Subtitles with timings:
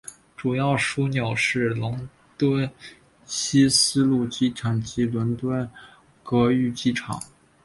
[0.35, 2.67] 主要枢纽是伦敦
[3.23, 5.69] 希斯路机场及伦敦
[6.23, 7.21] 格域机场。